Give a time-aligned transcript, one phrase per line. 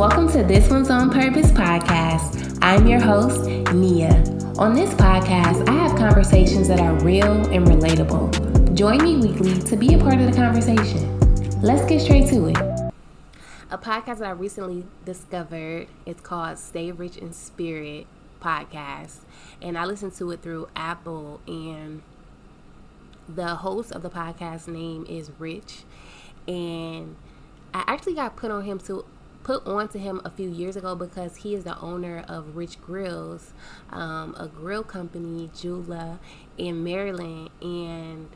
[0.00, 2.58] Welcome to This One's on Purpose podcast.
[2.62, 4.24] I'm your host, Nia.
[4.56, 8.74] On this podcast, I have conversations that are real and relatable.
[8.74, 11.20] Join me weekly to be a part of the conversation.
[11.60, 12.56] Let's get straight to it.
[13.70, 18.06] A podcast that I recently discovered, it's called Stay Rich in Spirit
[18.40, 19.18] podcast.
[19.60, 22.00] And I listened to it through Apple and
[23.28, 25.82] the host of the podcast name is Rich
[26.48, 27.16] and
[27.74, 29.04] I actually got put on him to
[29.42, 32.80] put on to him a few years ago because he is the owner of Rich
[32.80, 33.52] Grills,
[33.90, 36.18] um, a grill company, Jula,
[36.58, 38.28] in Maryland, and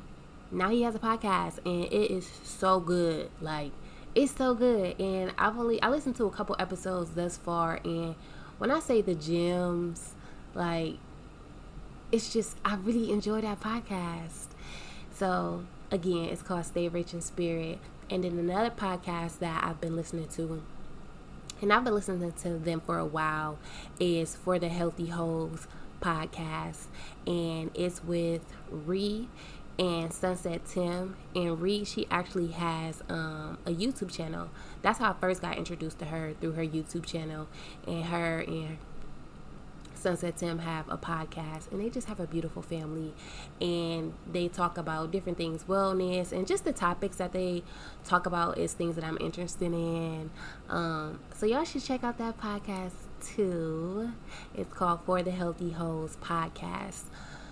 [0.51, 3.31] now he has a podcast, and it is so good.
[3.41, 3.73] Like
[4.15, 8.15] it's so good, and I've only I listened to a couple episodes thus far, and
[8.59, 10.15] when I say the gems,
[10.55, 10.97] like
[12.13, 14.49] it's just I really enjoy that podcast.
[15.13, 17.79] So again, it's called Stay Rich in Spirit.
[18.11, 20.63] And then another podcast that I've been listening to,
[21.63, 23.59] and I've been listening to them for a while,
[23.99, 25.67] is For the Healthy Holes
[26.01, 26.87] podcast.
[27.27, 29.29] And it's with Ree
[29.79, 31.17] and Sunset Tim.
[31.35, 34.51] And Ree, she actually has um, a YouTube channel.
[34.83, 37.49] That's how I first got introduced to her through her YouTube channel.
[37.87, 38.79] And her and
[40.05, 43.15] Sunset Tim have a podcast and they just have a beautiful family
[43.59, 47.63] and they talk about different things, wellness and just the topics that they
[48.05, 50.31] talk about is things that I'm interested in.
[50.69, 52.93] Um, so y'all should check out that podcast
[53.25, 54.11] too.
[54.55, 57.05] It's called For the Healthy Hoes Podcast.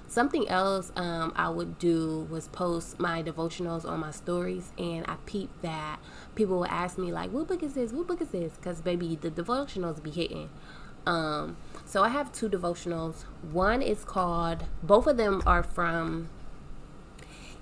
[0.07, 5.17] Something else um, I would do was post my devotionals on my stories, and I
[5.25, 6.01] peeped that
[6.35, 7.95] people would ask me like, "What book is this?
[7.95, 10.51] What book is this?" Because baby, the devotionals be hitting.
[11.07, 11.57] Um,
[11.93, 13.25] so I have two devotionals.
[13.43, 16.31] One is called, both of them are from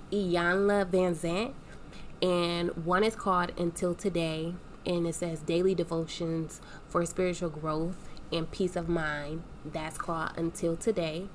[0.09, 1.51] Iyanla Vanzant,
[2.21, 4.53] and one is called Until Today,
[4.85, 9.43] and it says Daily Devotions for Spiritual Growth and Peace of Mind.
[9.65, 11.27] That's called Until Today.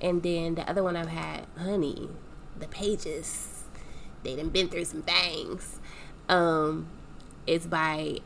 [0.00, 2.10] And then the other one I've had, honey,
[2.56, 3.64] the pages,
[4.22, 5.80] they done been through some things.
[6.28, 6.86] Um,
[7.44, 8.18] it's by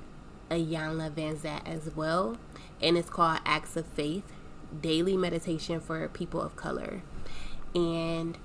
[0.51, 2.37] Iyanla Vanzant as well
[2.83, 4.25] and it's called Acts of Faith
[4.81, 7.03] Daily Meditation for People of Color.
[7.75, 8.37] And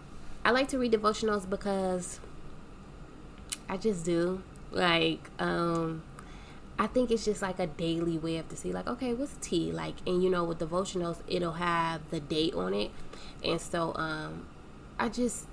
[0.43, 2.19] I like to read devotionals because
[3.67, 4.41] I just do.
[4.71, 6.03] Like, um,
[6.77, 9.71] I think it's just like a daily way of to see, like, okay, what's tea?
[9.71, 12.91] Like, and you know, with devotionals, it'll have the date on it.
[13.43, 14.45] And so, um,
[14.99, 15.47] I just,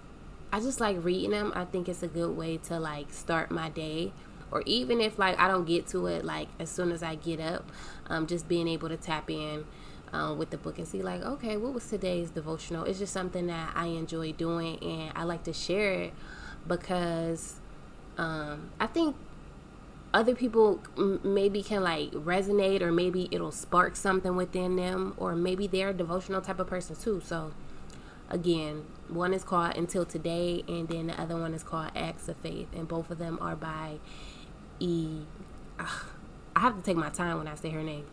[0.53, 1.53] I just like reading them.
[1.55, 4.13] I think it's a good way to like start my day
[4.53, 7.41] or even if like I don't get to it like as soon as I get
[7.41, 7.65] up,
[8.09, 9.65] um, just being able to tap in
[10.13, 12.85] um, with the book and see like okay what was today's devotional?
[12.85, 16.13] It's just something that i enjoy doing and i like to share it
[16.67, 17.57] because
[18.19, 19.17] um, i think
[20.15, 25.35] other people m- maybe can like resonate or maybe it'll spark something within them or
[25.35, 27.21] maybe they're a devotional type of person too.
[27.25, 27.53] So
[28.29, 32.37] again one is called until today and then the other one is called acts of
[32.39, 33.99] faith and both of them are by
[34.83, 35.23] e
[35.79, 35.87] uh,
[36.55, 38.05] I have to take my time when I say her name.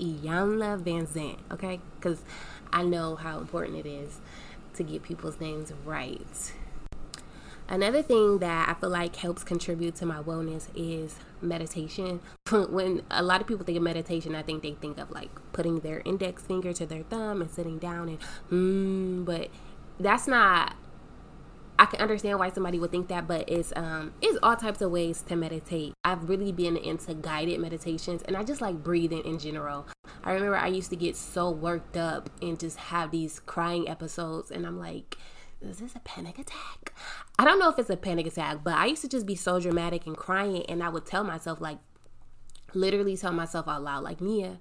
[0.00, 1.80] Iyanla Vanzant, okay?
[1.94, 2.22] Because
[2.72, 4.20] I know how important it is
[4.74, 6.52] to get people's names right.
[7.68, 12.20] Another thing that I feel like helps contribute to my wellness is meditation.
[12.50, 15.80] when a lot of people think of meditation, I think they think of like putting
[15.80, 19.50] their index finger to their thumb and sitting down and hmm, but
[19.98, 20.74] that's not
[21.78, 24.90] I can understand why somebody would think that, but it's um it's all types of
[24.90, 25.92] ways to meditate.
[26.04, 29.86] I've really been into guided meditations and I just like breathing in general.
[30.24, 34.50] I remember I used to get so worked up and just have these crying episodes
[34.50, 35.16] and I'm like
[35.62, 36.92] is this a panic attack?
[37.38, 39.58] I don't know if it's a panic attack, but I used to just be so
[39.58, 41.78] dramatic and crying and I would tell myself like
[42.74, 44.58] literally tell myself out loud like Nia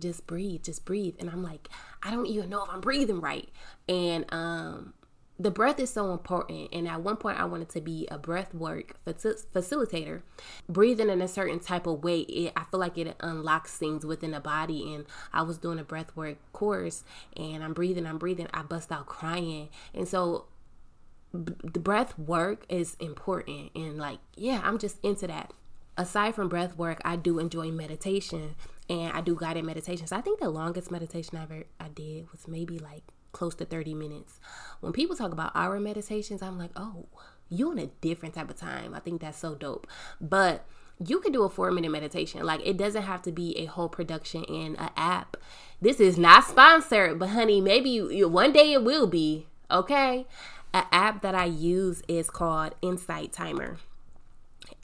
[0.00, 1.14] just breathe, just breathe.
[1.18, 1.68] And I'm like,
[2.02, 3.48] I don't even know if I'm breathing right.
[3.88, 4.94] And um
[5.38, 8.54] the breath is so important and at one point i wanted to be a breath
[8.54, 10.22] work facilitator.
[10.68, 14.30] Breathing in a certain type of way it, i feel like it unlocks things within
[14.30, 17.02] the body and i was doing a breath work course
[17.36, 19.68] and i'm breathing i'm breathing i bust out crying.
[19.92, 20.46] And so
[21.32, 25.52] b- the breath work is important and like yeah i'm just into that.
[25.96, 28.54] Aside from breath work i do enjoy meditation
[28.88, 30.12] and i do guided meditations.
[30.12, 33.02] I think the longest meditation i ever i did was maybe like
[33.34, 34.40] close to 30 minutes.
[34.80, 37.06] When people talk about our meditations, I'm like, oh,
[37.50, 38.94] you're in a different type of time.
[38.94, 39.86] I think that's so dope.
[40.20, 40.64] But
[41.04, 42.44] you can do a four minute meditation.
[42.44, 45.36] Like it doesn't have to be a whole production in an app.
[45.80, 49.46] This is not sponsored, but honey, maybe you, one day it will be.
[49.70, 50.26] Okay.
[50.72, 53.78] An app that I use is called Insight Timer.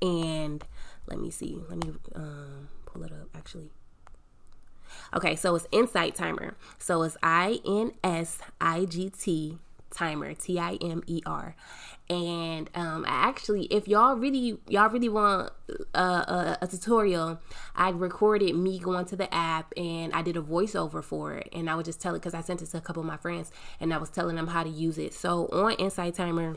[0.03, 0.65] And
[1.07, 1.61] let me see.
[1.69, 3.71] Let me um, pull it up actually.
[5.15, 6.57] Okay, so it's Insight Timer.
[6.79, 9.59] So it's I N S I G T
[9.91, 11.55] Timer, T I M E R.
[12.09, 15.53] And um, actually, if y'all really y'all really want
[15.95, 17.41] a, a, a, tutorial,
[17.77, 21.71] I recorded me going to the app and I did a voiceover for it, and
[21.71, 23.53] I would just tell it because I sent it to a couple of my friends,
[23.79, 25.15] and I was telling them how to use it.
[25.15, 26.57] So on Insight Timer,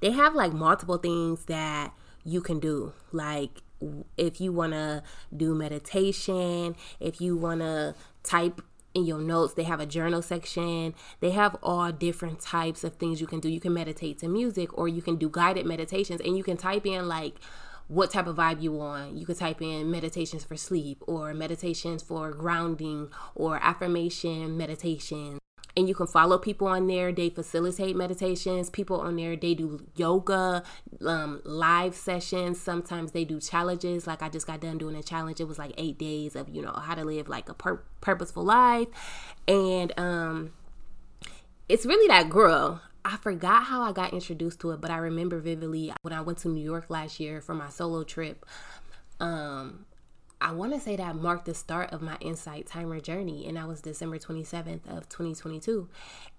[0.00, 1.92] they have like multiple things that
[2.24, 3.62] you can do, like
[4.16, 5.02] if you want to
[5.36, 8.60] do meditation, if you want to type
[8.94, 9.54] in your notes.
[9.54, 10.94] They have a journal section.
[11.20, 13.48] They have all different types of things you can do.
[13.48, 16.86] You can meditate to music or you can do guided meditations and you can type
[16.86, 17.36] in like
[17.88, 19.16] what type of vibe you want.
[19.16, 25.38] You could type in meditations for sleep or meditations for grounding or affirmation meditation
[25.76, 27.12] and you can follow people on there.
[27.12, 28.68] They facilitate meditations.
[28.68, 30.62] People on there, they do yoga,
[31.06, 32.60] um, live sessions.
[32.60, 34.06] Sometimes they do challenges.
[34.06, 35.40] Like I just got done doing a challenge.
[35.40, 38.44] It was like eight days of, you know, how to live like a pur- purposeful
[38.44, 38.88] life.
[39.48, 40.52] And um,
[41.68, 42.82] it's really that girl.
[43.04, 46.38] I forgot how I got introduced to it, but I remember vividly when I went
[46.38, 48.46] to New York last year for my solo trip.
[49.18, 49.86] Um,
[50.42, 53.68] I want to say that marked the start of my insight timer journey, and that
[53.68, 55.88] was December 27th of 2022.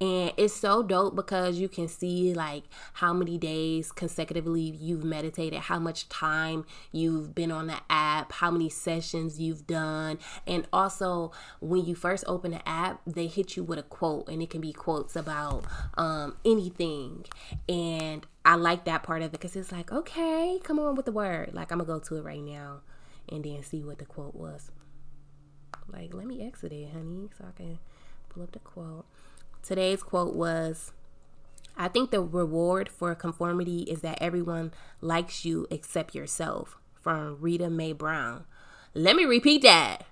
[0.01, 2.63] And it's so dope because you can see like
[2.95, 8.51] how many days consecutively you've meditated, how much time you've been on the app, how
[8.51, 13.63] many sessions you've done, and also when you first open the app, they hit you
[13.63, 15.63] with a quote, and it can be quotes about
[15.97, 17.23] um, anything.
[17.69, 21.13] And I like that part of it because it's like, okay, come on with the
[21.13, 21.51] word.
[21.53, 22.81] Like I'm gonna go to it right now
[23.29, 24.71] and then see what the quote was.
[25.87, 27.79] Like, let me exit it, honey, so I can
[28.29, 29.05] pull up the quote.
[29.61, 30.91] Today's quote was
[31.77, 34.71] I think the reward for conformity is that everyone
[35.01, 36.77] likes you except yourself.
[37.01, 38.45] From Rita Mae Brown.
[38.93, 40.05] Let me repeat that.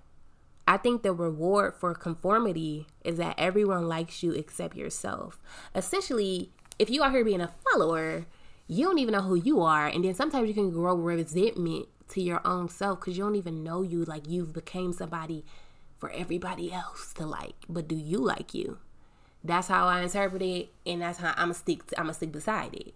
[0.68, 5.42] I think the reward for conformity is that everyone likes you except yourself.
[5.74, 8.26] Essentially, if you are here being a follower,
[8.68, 9.88] you don't even know who you are.
[9.88, 13.64] And then sometimes you can grow resentment to your own self because you don't even
[13.64, 15.46] know you like you've became somebody
[15.98, 18.78] for everybody else to like but do you like you?
[19.44, 22.32] That's how i interpret it and that's how i'm gonna stick to, i'm gonna stick
[22.32, 22.94] beside it.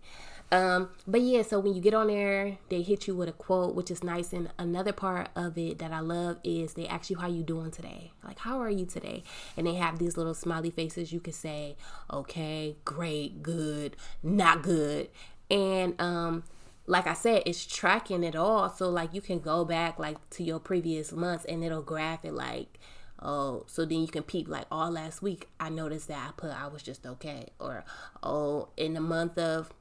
[0.52, 3.74] Um but yeah so when you get on there they hit you with a quote
[3.74, 7.18] which is nice and another part of it that i love is they ask you
[7.18, 8.12] how you doing today?
[8.24, 9.24] Like how are you today?
[9.58, 11.78] And they have these little smiley faces you can say
[12.12, 15.10] okay great good not good.
[15.50, 16.44] And um
[16.88, 18.70] like I said, it's tracking it all.
[18.70, 22.34] So like you can go back like to your previous months and it'll graph it
[22.34, 22.80] like,
[23.22, 26.52] oh, so then you can peep like all last week I noticed that I put
[26.52, 27.48] I was just okay.
[27.60, 27.84] Or
[28.22, 29.72] oh, in the month of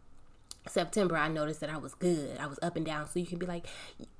[0.67, 2.39] September I noticed that I was good.
[2.39, 3.07] I was up and down.
[3.09, 3.67] So you can be like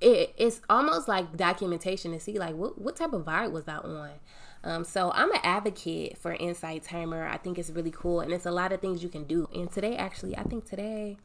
[0.01, 3.77] it, it's almost like documentation to see like what what type of vibe was I
[3.77, 4.11] on.
[4.63, 7.27] Um, so I'm an advocate for Insight Timer.
[7.27, 9.49] I think it's really cool and it's a lot of things you can do.
[9.55, 11.17] And today actually I think today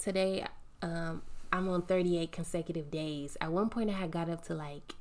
[0.00, 0.46] today
[0.82, 1.22] um,
[1.52, 3.36] I'm on 38 consecutive days.
[3.40, 4.94] At one point, I had got up to like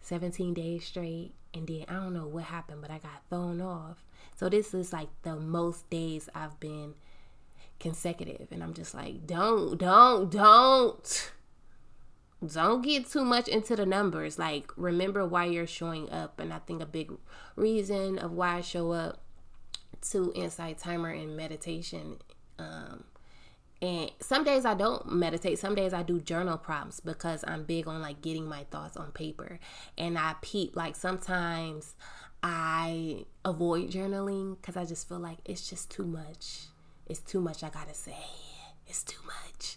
[0.00, 4.04] 17 days straight, and then I don't know what happened, but I got thrown off.
[4.36, 6.94] So this is like the most days I've been
[7.78, 11.32] consecutive, and I'm just like, don't, don't, don't.
[12.44, 14.38] Don't get too much into the numbers.
[14.38, 16.38] Like, remember why you're showing up.
[16.38, 17.12] And I think a big
[17.56, 19.22] reason of why I show up
[20.10, 22.18] to Insight Timer and meditation
[22.58, 23.04] um,
[23.82, 25.58] and some days I don't meditate.
[25.58, 29.10] Some days I do journal prompts because I'm big on like getting my thoughts on
[29.12, 29.58] paper.
[29.98, 31.94] And I peep like sometimes
[32.42, 36.66] I avoid journaling because I just feel like it's just too much.
[37.06, 38.16] It's too much I gotta say.
[38.86, 39.76] It's too much.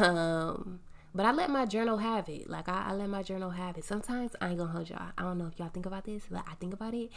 [0.00, 0.80] Um,
[1.14, 2.50] but I let my journal have it.
[2.50, 3.84] Like I, I let my journal have it.
[3.84, 5.12] Sometimes I ain't gonna hold y'all.
[5.16, 7.10] I don't know if y'all think about this, but I think about it.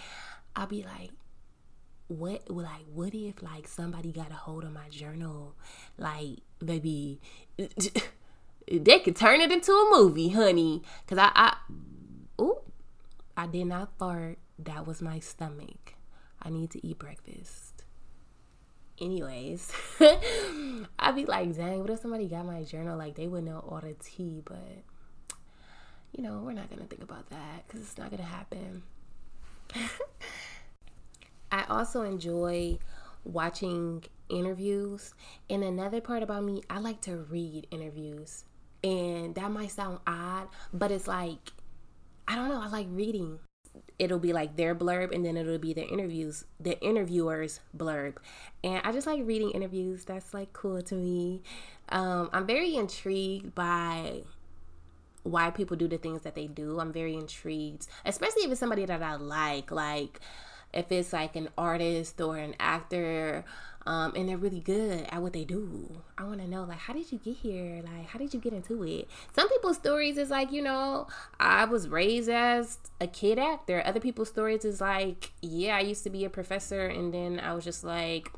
[0.55, 1.11] I'll be like,
[2.11, 5.55] what like what if like somebody got a hold of my journal?
[5.97, 7.21] Like baby
[8.71, 10.83] they could turn it into a movie honey.
[11.05, 11.55] Because i i
[12.37, 12.61] oh
[13.37, 14.37] i did not fart.
[14.59, 15.93] That was my stomach.
[16.41, 17.83] I need to eat breakfast.
[18.99, 19.71] Anyways
[20.99, 22.97] i'd be like dang what if somebody got my journal?
[22.97, 24.83] Like they would know all the tea but
[26.15, 28.83] you know we're not gonna think about that because it's not gonna happen
[31.51, 32.79] I also enjoy
[33.23, 35.13] watching interviews.
[35.49, 38.45] And another part about me, I like to read interviews.
[38.83, 41.51] And that might sound odd, but it's like,
[42.27, 43.39] I don't know, I like reading.
[43.99, 48.15] It'll be like their blurb and then it'll be the interviews, the interviewer's blurb.
[48.63, 50.05] And I just like reading interviews.
[50.05, 51.43] That's like cool to me.
[51.89, 54.23] Um, I'm very intrigued by
[55.23, 56.79] why people do the things that they do.
[56.79, 60.19] I'm very intrigued, especially if it's somebody that I like, like
[60.73, 63.43] if it's like an artist or an actor
[63.85, 66.03] um, and they're really good at what they do.
[66.17, 67.81] I want to know, like, how did you get here?
[67.83, 69.07] Like, how did you get into it?
[69.33, 71.07] Some people's stories is like, you know,
[71.39, 73.81] I was raised as a kid actor.
[73.83, 77.53] Other people's stories is like, yeah, I used to be a professor, and then I
[77.53, 78.31] was just like,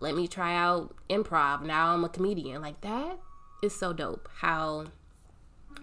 [0.00, 1.62] let me try out improv.
[1.62, 2.60] Now I'm a comedian.
[2.60, 3.18] Like, that
[3.62, 4.28] is so dope.
[4.38, 4.86] How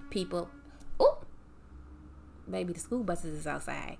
[0.10, 0.50] people,
[1.00, 1.20] oh,
[2.52, 3.98] baby, the school buses is outside,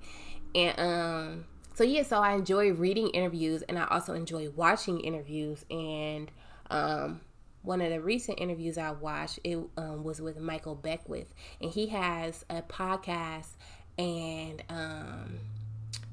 [0.54, 1.46] and um
[1.80, 5.64] so yeah, so I enjoy reading interviews and I also enjoy watching interviews.
[5.72, 6.30] And
[6.70, 7.22] um,
[7.62, 11.88] one of the recent interviews I watched it um, was with Michael Beckwith, and he
[11.88, 13.52] has a podcast
[13.98, 15.40] and um,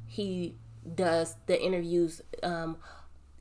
[0.06, 0.54] he
[0.94, 2.22] does the interviews.
[2.44, 2.76] Um,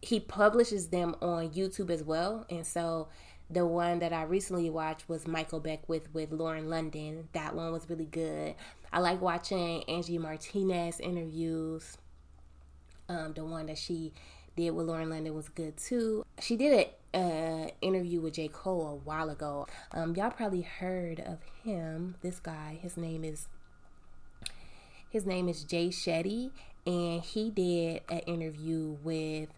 [0.02, 3.08] he publishes them on YouTube as well, and so
[3.52, 7.30] the one that I recently watched was Michael Beckwith with Lauren London.
[7.34, 8.56] That one was really good.
[8.92, 12.00] I like watching Angie Martinez interviews.
[13.08, 14.14] Um, the one that she
[14.56, 16.26] did with Lauren London was good too.
[16.40, 18.48] She did an uh, interview with J.
[18.48, 19.68] Cole a while ago.
[19.92, 22.16] Um, y'all probably heard of him.
[22.22, 23.48] This guy, his name is
[25.10, 26.52] his name is Jay Shetty,
[26.86, 29.50] and he did an interview with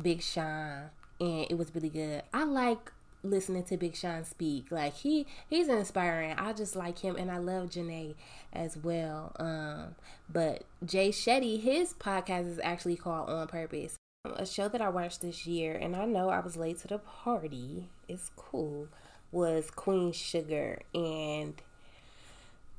[0.00, 2.22] Big Sean, and it was really good.
[2.32, 2.92] I like
[3.24, 4.70] listening to Big Sean speak.
[4.70, 6.34] Like he he's inspiring.
[6.38, 8.14] I just like him and I love Jhené
[8.52, 9.32] as well.
[9.38, 9.96] Um
[10.30, 13.96] but Jay Shetty, his podcast is actually called On Purpose.
[14.36, 16.98] A show that I watched this year and I know I was late to the
[16.98, 17.88] party.
[18.08, 18.88] It's cool.
[19.32, 21.60] Was Queen Sugar and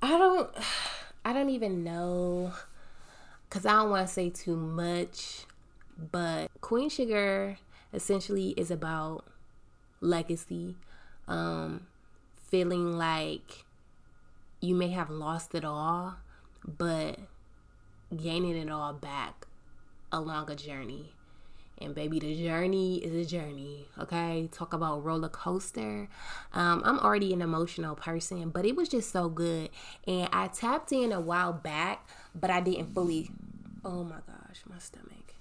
[0.02, 0.50] I don't
[1.26, 2.54] I don't even know
[3.50, 5.46] cuz I don't want to say too much,
[6.12, 7.58] but Queen Sugar
[7.94, 9.26] essentially is about
[10.06, 10.76] legacy,
[11.28, 11.88] um,
[12.48, 13.66] feeling like
[14.62, 16.16] you may have lost it all,
[16.66, 17.20] but
[18.16, 19.48] gaining it all back
[20.12, 21.12] along a journey.
[21.78, 23.88] And baby, the journey is a journey.
[24.00, 26.08] Okay, talk about roller coaster.
[26.54, 29.70] Um, I'm already an emotional person, but it was just so good.
[30.08, 33.30] And I tapped in a while back, but I didn't fully.
[33.84, 35.36] Oh my gosh, my stomach.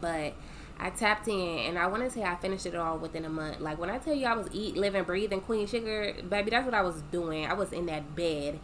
[0.00, 0.34] But
[0.78, 3.60] I tapped in and I want to say I finished it all within a month.
[3.60, 6.74] Like when I tell you I was eat, living, breathing Queen Sugar, baby, that's what
[6.74, 7.46] I was doing.
[7.46, 8.58] I was in that bed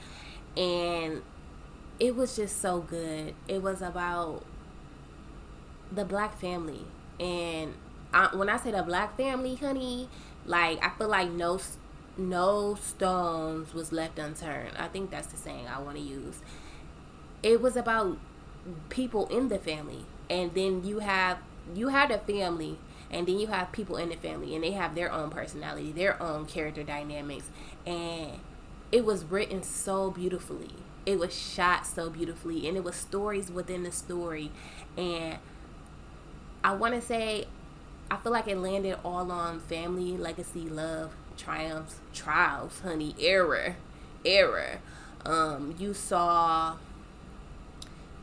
[0.57, 1.23] and
[2.01, 3.35] it was just so good.
[3.47, 4.45] It was about
[5.93, 6.85] the black family.
[7.21, 7.75] And
[8.13, 10.09] I, when I say the black family, honey,
[10.47, 11.61] like I feel like no
[12.17, 14.77] no stones was left unturned.
[14.77, 16.41] I think that's the saying I want to use.
[17.43, 18.19] It was about
[18.89, 20.05] people in the family.
[20.31, 21.39] And then you have
[21.75, 22.79] you had a family
[23.11, 26.23] and then you have people in the family and they have their own personality their
[26.23, 27.49] own character dynamics.
[27.87, 28.33] And
[28.93, 30.71] it was written so beautifully.
[31.07, 34.51] It was shot so beautifully and it was stories within the story.
[34.97, 35.39] And
[36.65, 37.47] i want to say
[38.11, 43.77] i feel like it landed all on family legacy love triumphs trials honey error
[44.25, 44.81] error.
[45.25, 46.77] Um you saw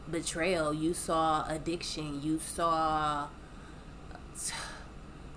[0.10, 3.28] betrayal, you saw addiction, you saw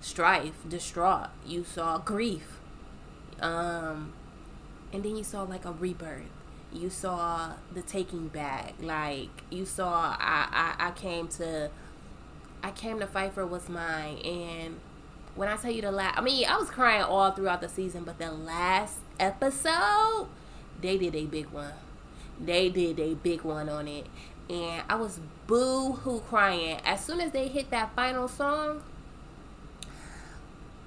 [0.01, 2.59] strife, distraught, you saw grief.
[3.41, 4.13] Um
[4.91, 6.23] and then you saw like a rebirth.
[6.71, 8.75] You saw the taking back.
[8.81, 11.69] Like you saw I I, I came to
[12.63, 14.79] I came to fight for what's mine and
[15.35, 18.03] when I tell you the last I mean I was crying all throughout the season,
[18.03, 20.27] but the last episode
[20.81, 21.73] they did a big one.
[22.39, 24.07] They did a big one on it
[24.49, 26.79] and I was boo hoo crying.
[26.83, 28.83] As soon as they hit that final song,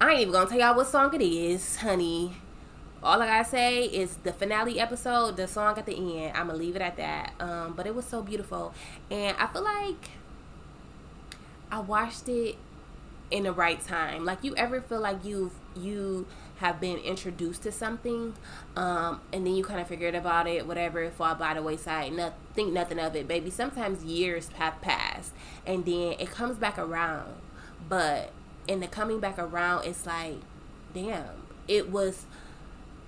[0.01, 2.35] I ain't even gonna tell y'all what song it is, honey.
[3.01, 6.35] All I gotta say is the finale episode, the song at the end.
[6.35, 7.33] I'm gonna leave it at that.
[7.39, 8.73] Um, but it was so beautiful,
[9.09, 10.11] and I feel like
[11.71, 12.57] I watched it
[13.31, 14.25] in the right time.
[14.25, 16.25] Like you ever feel like you've you
[16.57, 18.33] have been introduced to something,
[18.75, 22.33] um, and then you kind of forget about it, whatever, fall by the wayside, not,
[22.53, 23.49] think nothing of it, baby.
[23.49, 25.33] Sometimes years have passed,
[25.65, 27.33] and then it comes back around.
[27.89, 28.31] But
[28.67, 30.37] in the coming back around, it's like,
[30.93, 31.25] damn,
[31.67, 32.25] it was,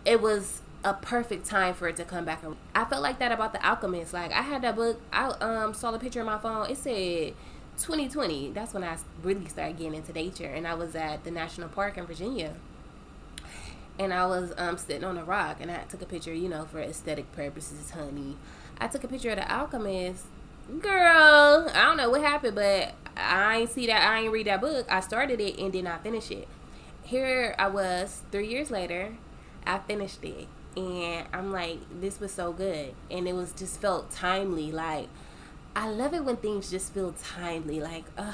[0.03, 2.57] it was a perfect time for it to come back around.
[2.75, 4.13] I felt like that about The Alchemist.
[4.13, 6.69] Like I had that book, I um saw the picture on my phone.
[6.69, 7.33] It said
[7.77, 8.51] 2020.
[8.51, 11.97] That's when I really started getting into nature, and I was at the national park
[11.97, 12.53] in Virginia
[13.97, 16.65] and I was um, sitting on a rock and I took a picture, you know,
[16.65, 18.35] for aesthetic purposes, honey.
[18.77, 20.25] I took a picture of the alchemist.
[20.79, 24.09] Girl, I don't know what happened, but I ain't see that.
[24.09, 24.87] I ain't read that book.
[24.89, 26.47] I started it and did not finish it.
[27.03, 29.15] Here I was, three years later.
[29.67, 34.11] I finished it, and I'm like, this was so good, and it was just felt
[34.11, 34.71] timely.
[34.71, 35.07] Like,
[35.75, 37.81] I love it when things just feel timely.
[37.81, 38.33] Like, ugh,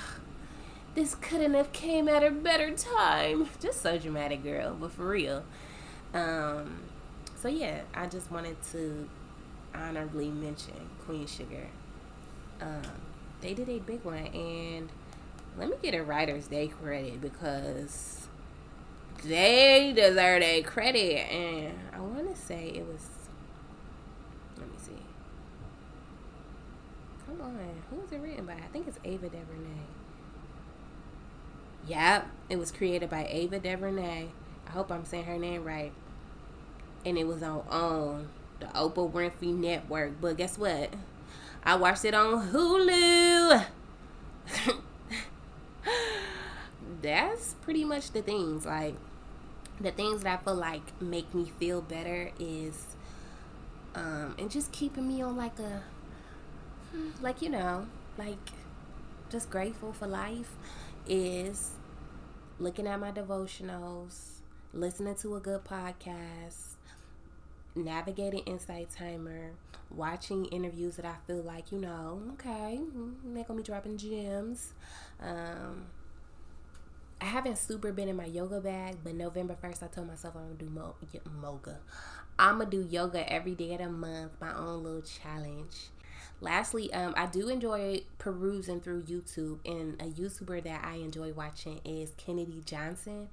[0.94, 3.50] this couldn't have came at a better time.
[3.60, 5.44] Just so dramatic, girl, but for real.
[6.14, 6.82] Um,
[7.42, 9.10] so yeah, I just wanted to
[9.74, 10.74] honorably mention
[11.06, 11.68] Queen Sugar.
[12.62, 12.82] Um,
[13.42, 14.90] they did a big one, and
[15.58, 18.28] let me get a Writer's Day credit because
[19.24, 21.32] they deserve a credit.
[21.32, 23.08] And I want to say it was.
[24.58, 24.92] Let me see.
[27.32, 28.54] Come on, who was it written by?
[28.54, 29.86] I think it's Ava DuVernay.
[31.88, 34.28] Yep, it was created by Ava DuVernay.
[34.68, 35.94] I hope I'm saying her name right.
[37.06, 38.28] And it was on OWN,
[38.60, 40.20] the Oprah Winfrey Network.
[40.20, 40.94] But guess what?
[41.64, 43.66] I watched it on Hulu.
[47.02, 48.66] That's pretty much the things.
[48.66, 48.96] Like
[49.80, 52.98] the things that I feel like make me feel better is
[53.96, 55.84] um and just keeping me on like a
[57.22, 58.38] like you know, like
[59.30, 60.56] just grateful for life
[61.08, 61.72] is
[62.60, 64.42] looking at my devotionals,
[64.74, 66.76] listening to a good podcast,
[67.76, 69.52] navigating Insight Timer,
[69.90, 72.80] watching interviews that I feel like, you know, okay,
[73.26, 74.74] they're gonna be dropping gems.
[75.22, 75.86] Um,
[77.22, 80.44] I haven't super been in my yoga bag, but November 1st, I told myself I'm
[80.44, 80.96] gonna do mo-
[81.40, 81.80] moga.
[82.40, 85.90] I'm gonna do yoga every day of the month, my own little challenge.
[86.42, 91.80] Lastly, um, I do enjoy perusing through YouTube, and a YouTuber that I enjoy watching
[91.86, 93.30] is Kennedy Johnson.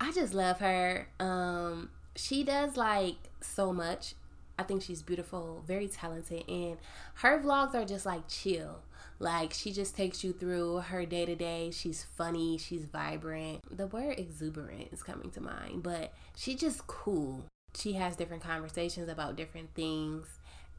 [0.00, 1.08] I just love her.
[1.20, 4.16] Um, she does like so much.
[4.58, 6.76] I think she's beautiful, very talented, and
[7.14, 8.82] her vlogs are just like chill.
[9.20, 11.70] Like she just takes you through her day to day.
[11.72, 13.60] She's funny, she's vibrant.
[13.76, 17.44] The word exuberant is coming to mind, but she's just cool.
[17.76, 20.26] She has different conversations about different things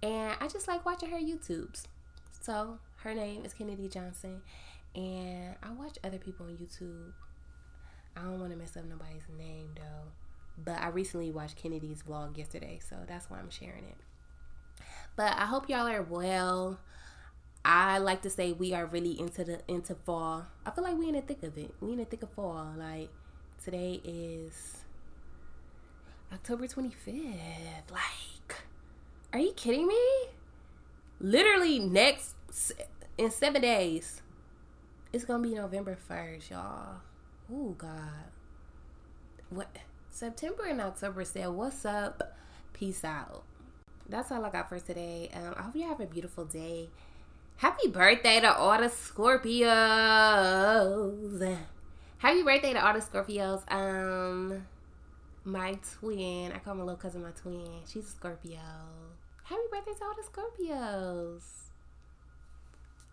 [0.01, 1.83] and I just like watching her YouTubes.
[2.41, 4.41] So her name is Kennedy Johnson.
[4.95, 7.11] And I watch other people on YouTube.
[8.15, 10.11] I don't want to mess up nobody's name though.
[10.57, 13.97] But I recently watched Kennedy's vlog yesterday, so that's why I'm sharing it.
[15.17, 16.79] But I hope y'all are well.
[17.65, 20.45] I like to say we are really into the into fall.
[20.65, 21.73] I feel like we in the thick of it.
[21.81, 22.73] We in the thick of fall.
[22.77, 23.09] Like
[23.63, 24.77] today is
[26.31, 27.91] October 25th.
[27.91, 28.34] Like
[29.35, 29.99] are you kidding me?
[31.19, 32.35] Literally next
[33.17, 34.21] in seven days,
[35.11, 37.01] it's gonna be November first, y'all.
[37.51, 38.31] Oh God,
[39.49, 39.75] what
[40.09, 42.37] September and October said, "What's up?
[42.71, 43.43] Peace out."
[44.07, 45.29] That's all I got for today.
[45.33, 46.87] Um, I hope you have a beautiful day.
[47.57, 49.57] Happy birthday to all the Scorpios.
[52.19, 53.69] Happy birthday to all the Scorpios.
[53.69, 54.65] Um,
[55.43, 57.81] my twin, I call my little cousin my twin.
[57.85, 58.61] She's a Scorpio.
[59.45, 61.43] Happy birthday to all the Scorpios.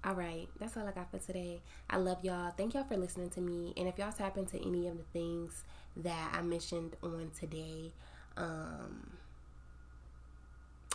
[0.02, 1.60] All right, that's all I got for today.
[1.90, 2.50] I love y'all.
[2.56, 3.74] Thank y'all for listening to me.
[3.76, 5.62] And if y'all tap into any of the things
[5.94, 7.92] that I mentioned on today,
[8.38, 9.18] um,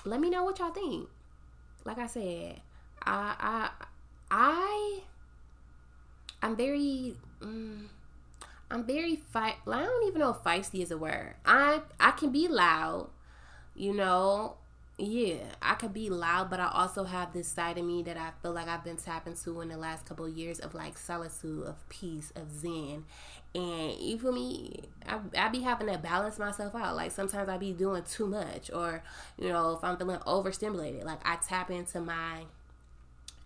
[0.06, 1.08] let me know what y'all think.
[1.86, 2.60] Like I said,
[3.06, 3.70] I I
[4.32, 5.00] I
[6.42, 7.92] I'm very um,
[8.72, 9.58] I'm very fight.
[9.68, 11.36] I don't even know if feisty is a word.
[11.46, 13.12] I I can be loud,
[13.76, 14.57] you know
[15.00, 18.32] yeah, I could be loud, but I also have this side of me that I
[18.42, 21.66] feel like I've been tapping to in the last couple of years of like solitude,
[21.68, 23.06] of peace, of zen.
[23.54, 24.82] And you feel me?
[25.08, 26.96] I, I be having to balance myself out.
[26.96, 29.04] Like sometimes I be doing too much, or
[29.38, 32.46] you know, if I'm feeling overstimulated, like I tap into my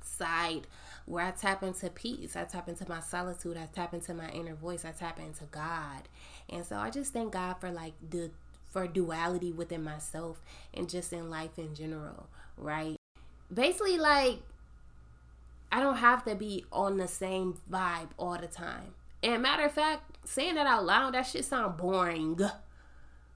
[0.01, 0.67] side
[1.05, 4.55] where I tap into peace, I tap into my solitude, I tap into my inner
[4.55, 6.07] voice, I tap into God.
[6.49, 8.31] And so I just thank God for like the
[8.71, 10.41] for duality within myself
[10.73, 12.95] and just in life in general, right?
[13.53, 14.39] Basically, like,
[15.71, 18.93] I don't have to be on the same vibe all the time.
[19.23, 22.39] And matter of fact, saying that out loud, that shit sound boring.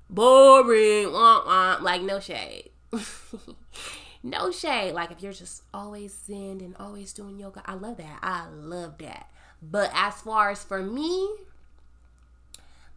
[0.10, 1.12] Boring.
[1.12, 1.78] Wah, wah.
[1.82, 2.71] Like, no shade.
[4.24, 4.93] no shade.
[4.93, 8.19] Like, if you're just always zen and always doing yoga, I love that.
[8.21, 9.30] I love that.
[9.62, 11.30] But as far as for me,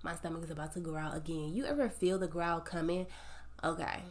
[0.03, 1.55] my stomach is about to growl again.
[1.55, 3.07] You ever feel the growl coming?
[3.63, 4.03] Okay.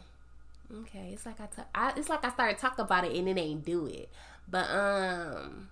[0.72, 3.38] Okay, it's like I, t- I it's like I started talking about it and it
[3.38, 4.10] ain't do it.
[4.50, 5.70] But um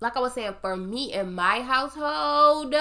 [0.00, 2.74] like I was saying for me in my household,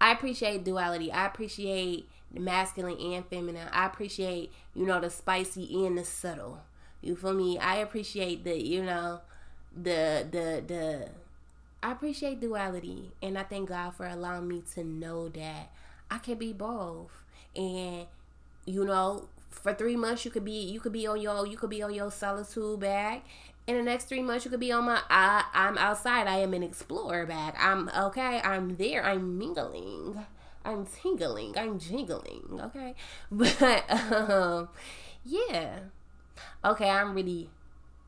[0.00, 1.10] I appreciate duality.
[1.10, 3.68] I appreciate the masculine and feminine.
[3.72, 6.60] I appreciate, you know, the spicy and the subtle.
[7.00, 7.58] You feel me?
[7.58, 9.20] I appreciate the, you know,
[9.74, 11.08] the the the
[11.82, 15.72] I appreciate duality and I thank God for allowing me to know that
[16.10, 17.24] I can be both.
[17.56, 18.06] And
[18.64, 21.70] you know, for three months you could be you could be on your you could
[21.70, 23.22] be on your solitude bag.
[23.66, 25.00] In the next three months, you could be on my.
[25.08, 26.26] I, I'm outside.
[26.26, 27.54] I am an explorer bag.
[27.56, 28.40] I'm okay.
[28.42, 29.04] I'm there.
[29.04, 30.26] I'm mingling.
[30.64, 31.56] I'm tingling.
[31.56, 32.60] I'm jingling.
[32.60, 32.94] Okay,
[33.30, 34.68] but um,
[35.24, 35.78] yeah.
[36.64, 37.50] Okay, I'm really,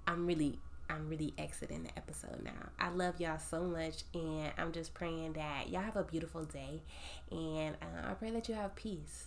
[0.07, 0.59] I'm really
[0.91, 2.71] I'm really exiting the episode now.
[2.79, 6.83] I love y'all so much, and I'm just praying that y'all have a beautiful day,
[7.31, 9.27] and uh, I pray that you have peace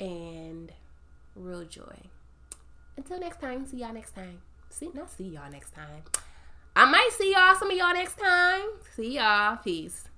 [0.00, 0.72] and
[1.34, 1.96] real joy.
[2.96, 4.40] Until next time, see y'all next time.
[4.70, 6.02] See, not see y'all next time.
[6.74, 8.68] I might see y'all, some of y'all next time.
[8.96, 9.56] See y'all.
[9.56, 10.11] Peace.